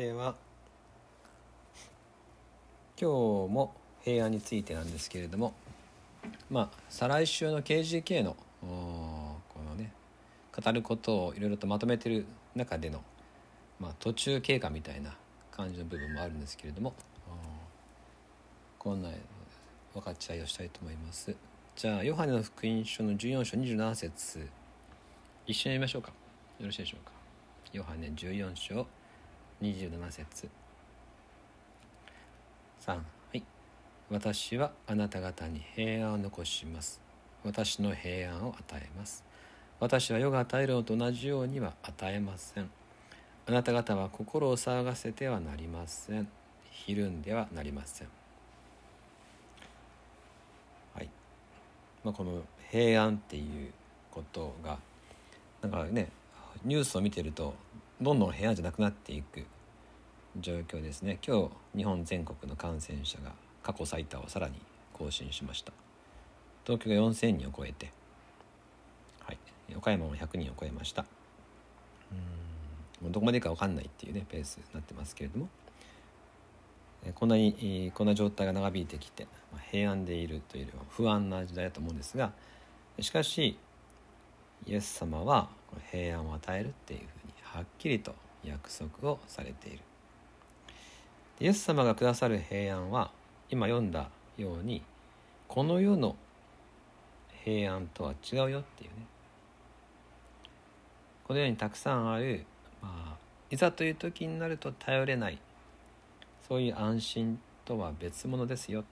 [0.00, 0.34] ては？
[2.98, 5.52] 今日も平安についてなんですけれども
[6.48, 8.66] まあ再来週の KGK のこ
[9.68, 9.92] のね
[10.58, 12.24] 語ることをいろいろとまとめてる
[12.54, 13.02] 中での、
[13.78, 15.14] まあ、途中経過みたいな
[15.50, 16.94] 感じの部分もあるんですけれども
[18.78, 19.10] こんな
[19.92, 21.36] 分かち合いをしたいと思います。
[21.76, 24.48] じゃあヨハネの福音書の14章27節
[25.46, 26.08] 一緒に読みましょうか。
[26.58, 27.12] よろしいでしょうか。
[27.74, 28.86] ヨハネ14章
[29.62, 30.48] 27節。
[32.80, 33.02] 3は
[33.34, 33.42] い。
[34.10, 37.00] 私はあなた方に平安を残します。
[37.44, 39.22] 私の平安を与えます。
[39.78, 42.70] 私は世が与えるのと同じようには与えません。
[43.46, 46.28] あなた方は心を騒がせてはなりません。
[46.70, 48.08] ひるんではなりません。
[50.94, 51.10] はい、
[52.02, 53.72] まあ、この平安っていう
[54.10, 54.78] ことが
[55.60, 56.08] なんかね
[56.64, 57.54] ニュースを見てると
[58.00, 59.44] どんどん部屋じゃなくなっていく
[60.38, 61.18] 状況ですね。
[61.26, 64.54] 今日日本全国の感染者が過去最多をさらに
[64.94, 65.72] 更新しました。
[66.64, 67.92] 東京が4000人を超えて、
[69.20, 69.38] はい、
[69.76, 71.04] 岡山も100人を超えました。
[72.10, 72.14] う
[73.02, 73.04] ん。
[73.04, 75.48] もうどこまでいいか分かんないっていうねペースになってますけれども。
[77.14, 79.26] こんなにこんな状態が長引いてきて
[79.70, 82.32] 平安でいるというよりは不安な時代だと思うんですが
[83.00, 83.56] しかし
[84.66, 85.48] イエス様は
[85.90, 87.19] 平安を与えるっていうふう
[87.52, 89.80] はっきりと約束をされている。
[91.40, 93.10] イエス様がくださる平安は
[93.48, 94.82] 今読んだように
[95.48, 96.14] この世の
[97.44, 99.06] 平安とは違うよっていうね。
[101.24, 102.44] この世にたくさんある、
[102.80, 103.16] まあ、
[103.50, 105.38] いざという時になると頼れない
[106.46, 108.84] そういう安心とは別物ですよ。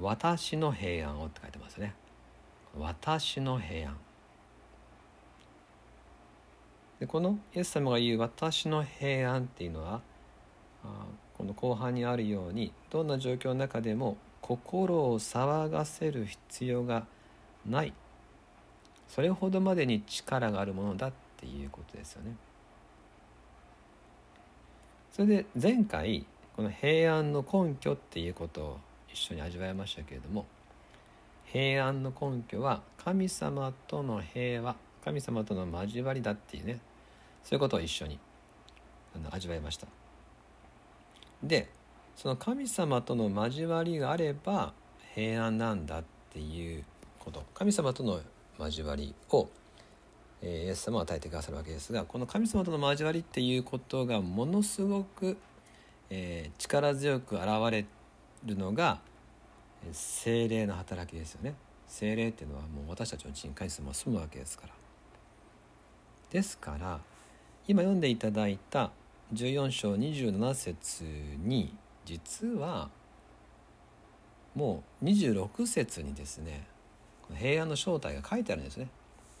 [0.00, 1.94] 私の平安をって書いてますね。
[2.76, 3.96] 私の平安。
[7.00, 10.00] でこのイエス様が言う「私の平安」っていうのは
[10.84, 17.06] あこの後半にあるようにどんな状況の中でも心を騒がせる必要が
[17.66, 17.92] ない
[19.08, 22.36] それほどまでに力があるものだっていうことですよね。
[25.12, 28.78] それで前回この平安の根拠っていうことを
[29.12, 30.46] 一緒に味わいましたけれども
[31.46, 36.78] 平安の根拠は神様との平和神様との交わりだっていうね
[37.48, 38.18] そういうことを一緒に
[39.16, 39.86] あの味わいました。
[41.42, 41.70] で
[42.14, 44.74] その神様との交わりがあれば
[45.14, 46.84] 平安なんだっていう
[47.18, 47.42] こと。
[47.54, 48.20] 神様との
[48.58, 49.48] 交わりを、
[50.42, 55.38] え、イエス様は与えてくださるわけですがこの神様との交わりっていうことがものすごく、
[56.10, 57.86] え、力強く現れ
[58.44, 59.00] るのが
[59.90, 61.54] 精霊の働きですよね。
[61.86, 64.74] 精霊っていうのはもう私たちのうちに住むわけですから。
[66.30, 67.00] ですから
[67.68, 68.92] 今読んでいただいた
[69.34, 71.04] 14章27節
[71.44, 72.88] に実は
[74.54, 76.66] もう26節にですね
[77.34, 78.88] 平安の正体が書いてあるんですね。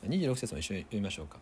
[0.06, 1.38] 26節も一緒に読みましょうか。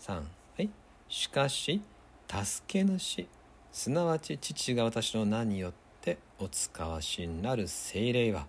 [0.00, 0.22] 3は
[0.58, 0.68] い。
[1.08, 1.80] しかし
[2.28, 3.26] 助け主
[3.72, 5.72] すなわち父が私の名によっ
[6.02, 8.46] てお使わしになる精霊は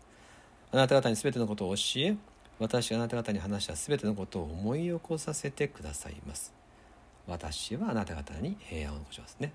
[0.73, 2.17] あなた方に全てのことを教え
[2.59, 6.58] 私があなた方に話した全てのことを思い起こさせてくださいます。
[7.29, 9.53] 私はあなた方に平安を残しますね。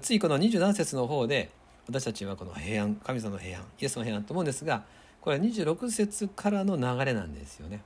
[0.00, 1.50] ついこの27節の方で
[1.86, 4.84] 私たちはこの平安神様の平安イエスの平安と思うんですが
[5.20, 7.80] これは26節からの流れなんですよね。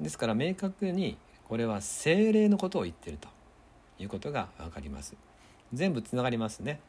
[0.00, 1.18] ですから明確に
[1.48, 3.28] これは精霊のことを言ってると
[3.98, 5.14] いうことが分かります。
[5.72, 6.80] 全部つながりますね、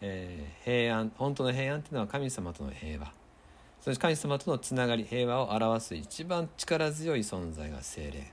[0.00, 3.12] えー、平安本当の平安っていうのは神様との平和。
[3.80, 8.32] そして神様とのつながり平和を表す一番力強い存在が精霊。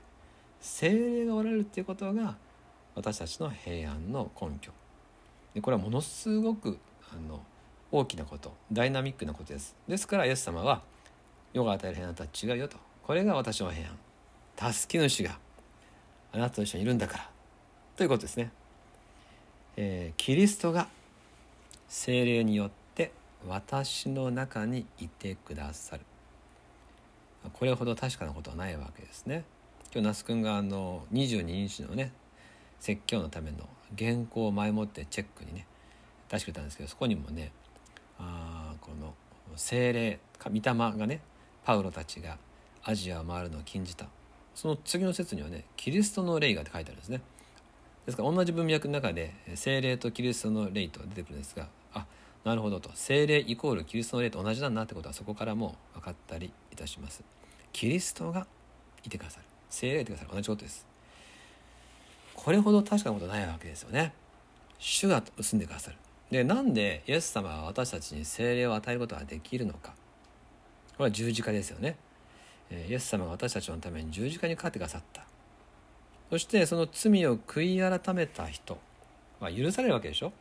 [0.62, 2.36] 精霊がおられるっていうことが
[2.94, 4.72] 私たちの平安の根拠。
[5.54, 6.78] でこれはものすごく
[7.12, 7.42] あの
[7.90, 9.74] 大きなことダイナミックなことです。
[9.86, 10.82] ですからイエス様は
[11.52, 12.78] 世が与える平安とは違うよと。
[13.02, 13.88] これが私の平
[14.56, 14.72] 安。
[14.72, 15.38] 助け主が
[16.32, 17.30] あなたと一緒にいるんだから。
[17.96, 18.50] ということですね、
[19.76, 20.88] えー、キリストが
[21.88, 23.12] 精霊によって
[23.46, 26.02] 私の中にいてくださる。
[27.52, 29.44] これほど確かなことはないわけですね。
[29.94, 32.12] 今日那須君があの22日のね
[32.80, 33.68] 説教のための
[33.98, 35.66] 原稿を前もってチェックにね
[36.30, 37.52] 出してくれたんですけどそこにもね
[38.18, 39.12] あこの
[39.54, 41.20] 精霊御霊がね
[41.62, 42.38] パウロたちが
[42.82, 44.06] アジアを回るのを禁じた。
[44.54, 47.20] その次の説にはねキリストの霊がって書いてあるんですね。
[48.06, 52.06] ですから同じ文脈の中で精霊とキリストの霊と出てくるんですがあ
[52.44, 52.90] なるほどと。
[52.94, 57.22] 精霊イコールキリストの霊と同じだなってことはそこからも分かったりいたします。
[57.74, 58.46] キリストが
[59.04, 59.51] いてくださる。
[59.72, 60.86] 精霊ってください同じことです。
[62.34, 64.12] これほど確かなことないわけですよね。
[64.78, 65.96] 主が住んでくださる。
[66.30, 69.94] でなんでイエス様は私たちに精霊を与えることができるのか。
[70.96, 71.96] これは十字架ですよね。
[72.88, 75.24] イエス様が私たちのために十字架にかかってくださった。
[76.30, 78.78] そしてその罪を悔い改めた人。
[79.40, 80.32] は許されるわけでしょ。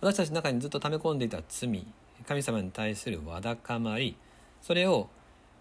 [0.00, 1.86] 私たちの中にずっと溜め込んでいた罪。
[2.26, 4.16] 神様に対するわだかまり。
[4.60, 5.08] それを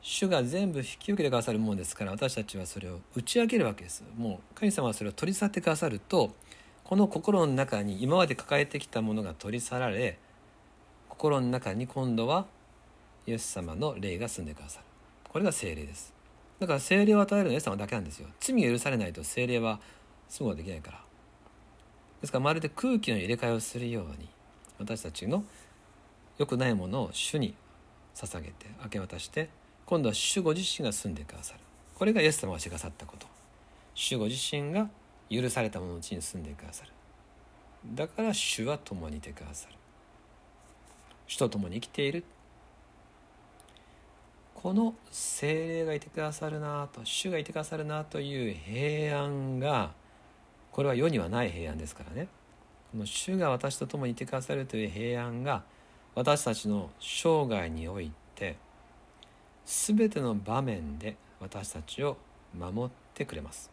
[0.01, 4.03] 主が全部引き受けてくださるものですから私たちはそれを打ち明けるわけです。
[4.17, 6.33] もう神様はそれを取り去ってくださると
[6.83, 10.17] この心の中に今まで抱えてきたものが取り去られ
[11.09, 12.45] 心の中に今度は
[13.25, 14.85] イエス様の霊が住んでくださる。
[15.27, 16.13] これが精霊です。
[16.59, 18.29] だから精霊を与えるのはイエス様だけなんですよ。
[18.39, 19.79] 罪が許されないと精霊は
[20.29, 21.01] 住むことができないから。
[22.21, 24.29] ですからまるで空気の入れ替えをするように
[24.79, 25.44] 私たちの
[26.38, 27.55] 良くないものを主に
[28.15, 29.49] 捧げて明け渡して
[29.88, 31.62] 今度は主ご自身が住んでくださる。
[31.95, 33.25] これがイエス様がしてくださったこと。
[33.95, 34.89] 主ご自身が
[35.30, 36.92] 許された者のうちに住んでくださる。
[37.95, 39.75] だから主は共にいてくださる。
[41.25, 42.25] 主と共に生きている。
[44.56, 49.92] この精霊がいてくださるなと主がいてくださるなという平安が
[50.72, 52.28] これは世にはない平安ですからね。
[52.92, 55.63] この主が私と共にいてくださるという平安が
[56.13, 58.57] 私たちの生涯において
[59.68, 62.18] 全ての場面で私たちを
[62.58, 63.69] 守ってくれます。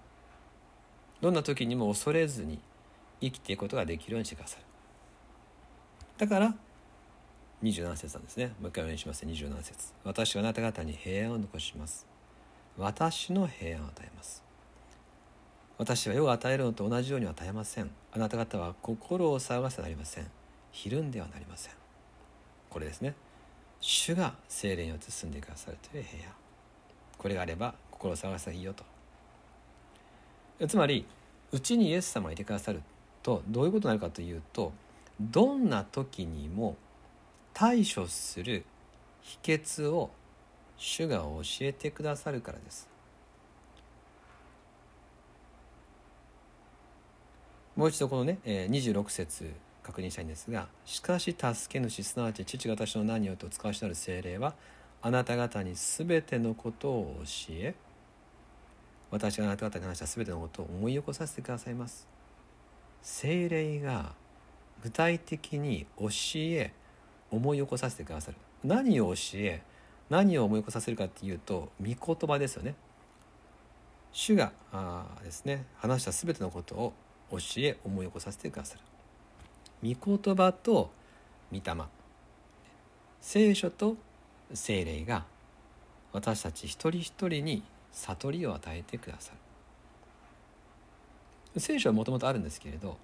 [1.20, 2.58] どんな時にも恐れずに
[3.20, 4.64] 生きていくことができるようにしてくださる。
[6.18, 6.54] だから
[7.62, 8.48] 27節なんですね。
[8.60, 9.94] もう一回お願いします27節。
[10.02, 12.06] 私はあなた方に平安を残します。
[12.76, 14.42] 私の平安を与えます。
[15.78, 17.90] 私は世が与えるのと同じようには与えません。
[18.12, 20.26] あなた方は心を騒がせなりません。
[20.72, 21.72] ひるんではなりません。
[22.68, 23.14] これですね。
[23.86, 26.32] 主が精霊によって住んでくださるという部屋。
[27.18, 30.66] これがあれば心を探したらいいよと。
[30.66, 31.04] つまり
[31.52, 32.80] うちにイエス様がいてくださる
[33.22, 34.72] とどういうことになるかというと
[35.20, 36.76] どんな時にも
[37.52, 38.64] 対処する
[39.20, 40.10] 秘訣を
[40.78, 42.88] 主が教えてくださるからです。
[47.76, 49.52] もう一度このね26節
[49.84, 54.54] 確認したいんですがしかし助け主すなわち父が私の何をと使わしなる精霊は
[55.02, 57.74] あなた方に全てのことを教え
[59.10, 62.08] 私があなた方に話した全てのことを思い起こさせてくださいます。
[63.00, 64.12] 精霊が
[64.82, 66.72] 具体的に教え
[67.30, 68.36] 思い起こさせてくださる。
[68.64, 69.62] 何を教え
[70.10, 72.74] 何を思い起こさせるかっていうと御言葉ですよね。
[74.10, 76.92] 主があですね話した全てのことを
[77.30, 78.80] 教え思い起こさせてくださる。
[79.84, 80.90] 御言葉と
[81.52, 81.62] 御霊
[83.20, 83.96] 聖書と
[84.52, 85.24] 精霊が
[86.12, 89.32] 私たち一人一人に悟りを与えてくださ
[91.54, 92.96] る聖書はもともとあるんですけれど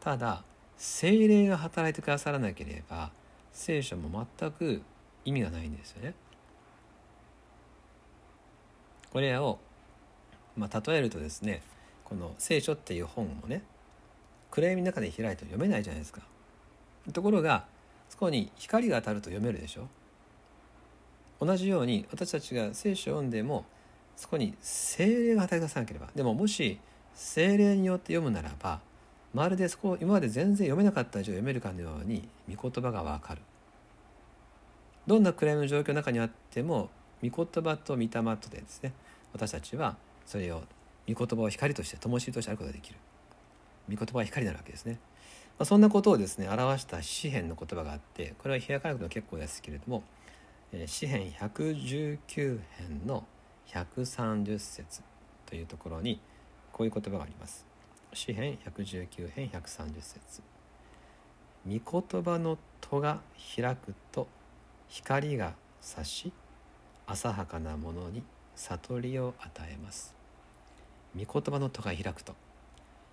[0.00, 0.42] ただ
[0.78, 3.10] 精霊が働いてくださらなければ
[3.52, 4.82] 聖書も全く
[5.24, 6.14] 意味がないんですよね。
[9.12, 9.58] これを、
[10.56, 11.62] まあ、例えるとですね
[12.04, 13.62] この聖書っていう本もね
[14.52, 16.20] 暗闇の中で開いて読めないじゃないですか。
[17.12, 17.64] ところが
[18.08, 19.88] そこに光が当たると読めるでしょ。
[21.40, 23.64] 同じように私たちが聖書を読んでも
[24.14, 26.78] そこに精霊が与え出さなければでももし
[27.14, 28.80] 精霊によって読むならば
[29.34, 33.40] まるでそこ今まで全然読めなかった以上読めるかのように御言葉がわかる
[35.06, 36.90] どんな暗闇の状況の中にあっても
[37.28, 38.92] 御言葉と御霊とでですね
[39.32, 39.96] 私たちは
[40.26, 40.62] それを
[41.08, 42.98] 御言葉を光として灯火としてあることができる
[43.90, 44.98] 御言葉は光になるわけですね、
[45.58, 50.02] まあ、そんなことをですね表した詩篇の言葉があってこれは開かなくても結構ですけれども
[50.86, 53.24] 詩篇119編の
[53.68, 55.02] 130節
[55.46, 56.20] というところに
[56.72, 57.66] こういう言葉があります。
[58.14, 60.42] 詩編119編130節。
[61.66, 63.20] 御言葉の戸が
[63.56, 64.26] 開くと
[64.88, 66.32] 光が差し
[67.06, 68.22] 浅はかなものに
[68.56, 70.14] 悟りを与えます。
[71.14, 72.34] 御言葉の戸が開くと。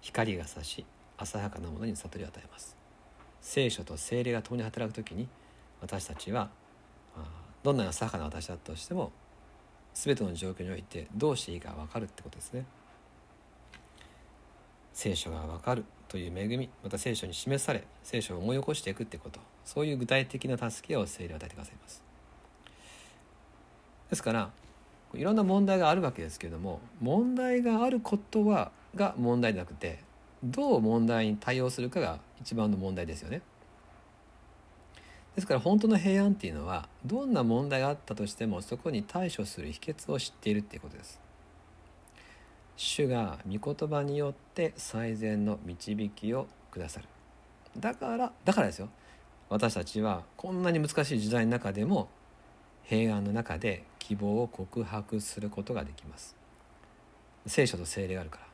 [0.01, 0.85] 光が差し
[1.17, 2.75] 浅はかなものに悟りを与えます。
[3.41, 5.27] 聖書と精霊が共に働く時に
[5.81, 6.49] 私たちは
[7.63, 9.11] どんな浅はかな私だとしても
[9.93, 12.65] 全ての状況においてどうしていいか分かるってことですね。
[14.93, 19.39] 聖書が分かるという恵みまた聖書に示され聖書を思い起こしていくってこと。
[19.65, 22.01] そういう具体的な助けを聖霊を与えてくださいます。
[24.09, 24.51] ですから
[25.13, 29.99] いろんな問題があるわけですけれども問題があることはが問題じゃなくて
[30.43, 33.41] どう問題に対応するかが一番の問題ですよね。
[35.35, 41.29] ですから本当の平安っていうのはどんな問題があったとしてもそこに対処する秘訣を知っているっていうことです。
[42.81, 47.07] 主が御言葉によって最善の導きをくださる
[47.77, 48.87] だからだからですよ
[49.49, 52.07] 私たちはこんなに難しい時代の中でも
[52.83, 56.37] 平安の中で希望を告白することができます
[57.47, 58.48] 聖書と聖霊があるから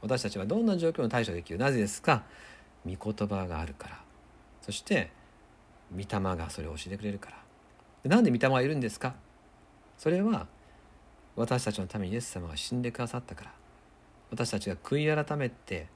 [0.00, 2.22] 私たちはどんな状況に対処できるなぜですか？
[2.86, 4.00] 御言葉があるから。
[4.62, 5.10] そして
[5.92, 7.30] 御霊がそれを教えてくれるか
[8.04, 8.10] ら。
[8.10, 9.14] なんで御霊がいるんですか？
[9.96, 10.46] それは
[11.36, 13.52] 私たちのためにイエス様が死んでくださったから。
[14.30, 15.88] 私たちが悔い改めて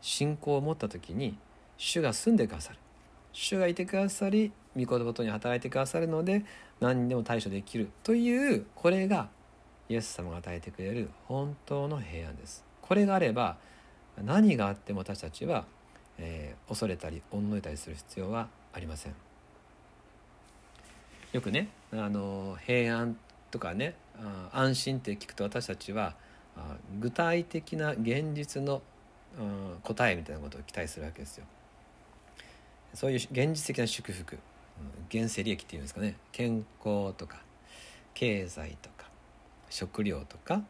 [0.00, 1.38] 信仰を持った時に
[1.78, 2.78] 主が住んでくださる。
[3.32, 6.44] 主がいてくださり御言葉とに働いてくださるので
[6.80, 9.28] 何にでも対処できるというこれが
[9.88, 12.65] イエス様が与えてくれる本当の平安です。
[12.86, 13.56] これがあれば
[14.22, 15.64] 何があっても私たちは、
[16.18, 19.14] えー、恐れたりおののいたりする必要はありません
[21.32, 23.16] よくねあの平安
[23.50, 23.94] とかね
[24.52, 26.14] 安心って聞くと私たちは
[27.00, 28.80] 具体的な現実の
[29.82, 31.44] 答えみたいなことを期待するわけですよ。
[32.94, 34.38] そういう現実的な祝福
[35.10, 37.42] 現世利益っていうんですかね健康とか
[38.14, 39.10] 経済とか
[39.68, 40.62] 食料とか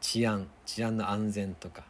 [0.00, 1.84] 治安治安の安全とか。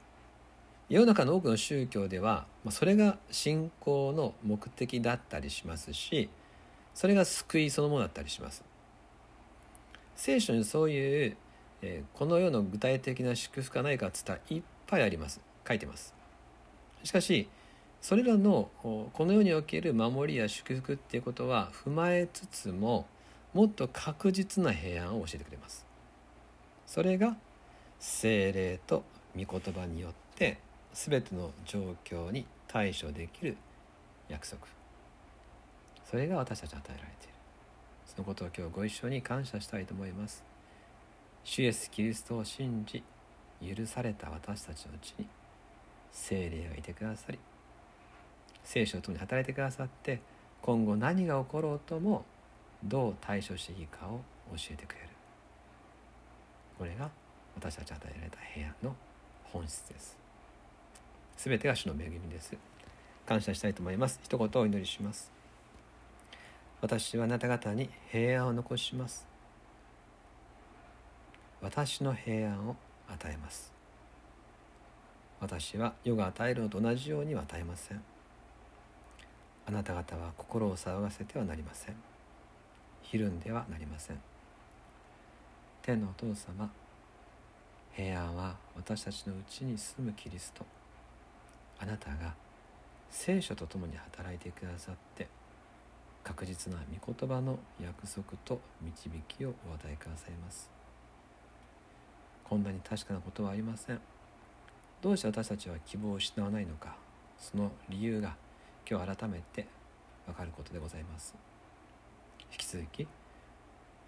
[0.88, 6.30] 世の中の多くの宗教ではそれが信仰の目的だったりしますし
[6.94, 8.64] それが救いそのものだったりします。
[10.16, 11.36] 聖書にそういう、
[11.80, 15.40] え、この世の具体的な祝福がないかっつったらいっぱいあります。
[15.66, 16.12] 書いてます。
[17.04, 17.48] しかし
[18.00, 23.06] それらのこの世における守りや祝福っていうことは踏まえつつも
[23.54, 25.86] もっと確実な平安を教えてくれます。
[26.86, 27.36] それが
[27.98, 29.04] 精霊と
[29.36, 30.58] 御言葉によって
[30.92, 33.56] 全ての状況に対処できる
[34.28, 34.62] 約束。
[36.04, 37.34] それが私たちに与えられている。
[38.06, 40.42] そのことを今日ご一緒に感謝したいと思います。
[41.44, 43.02] 主イエスキリストを信じ
[43.62, 45.26] 許された私たちのうちに
[46.12, 47.38] 精霊がいてくださり
[48.62, 50.20] 聖書と共に働いてくださって
[50.60, 52.24] 今後何が起ころうとも
[52.84, 54.20] どう対処していいかを
[54.54, 55.08] 教えてくれる。
[56.78, 57.10] これが
[57.58, 58.94] 私たち与えられた平安の
[59.42, 60.16] 本質です。
[61.36, 62.56] 全てが主の恵みです。
[63.26, 64.20] 感謝したいと思います。
[64.22, 65.32] 一言お祈りします。
[66.80, 69.26] 私はあなた方に平安を残します。
[71.60, 72.76] 私の平安を
[73.08, 73.72] 与えます。
[75.40, 78.00] 私は世が与えるのと同じようには与えません。
[79.66, 81.96] あなた方は心を騒がせてはなりません。
[83.02, 84.20] ひるんではなりません。
[85.82, 86.70] 天のお父様
[87.98, 90.64] 平安は私たちのうちに住むキリスト。
[91.80, 92.32] あなたが
[93.10, 95.26] 聖書とともに働いてくださって
[96.22, 100.70] 確実な御言葉の約束と導きをお与えくださいます。
[102.44, 104.00] こんなに確かなことはありません。
[105.02, 106.94] どうして私たちは希望を失わないのか
[107.36, 108.36] その理由が
[108.88, 109.66] 今日改めて
[110.24, 111.34] 分かることでございます。
[112.52, 113.08] 引き続き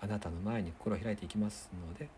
[0.01, 2.09] あなたの前に心を開いていきますので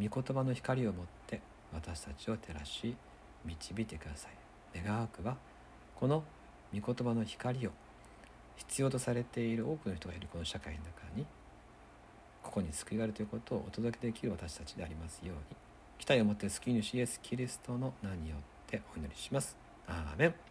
[0.00, 1.40] 御言葉の光を持って
[1.72, 2.96] 私たちを照らし
[3.44, 5.36] 導いてください願わくは
[5.94, 6.24] この
[6.78, 7.70] 御言葉の光を
[8.56, 11.26] 必要とされている多くの人がいるこの社会の中に
[12.42, 15.56] ここに救いがあるということをお届けできる私たちでありますように
[15.98, 19.56] 期待を持って救い主イエス・キリストの名によってお祈りします。
[19.86, 20.49] アーメン